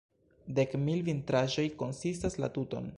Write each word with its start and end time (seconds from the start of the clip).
Dek 0.59 0.73
mil 0.87 1.03
vitraĵoj 1.11 1.67
konsistas 1.85 2.41
la 2.45 2.55
tuton. 2.59 2.89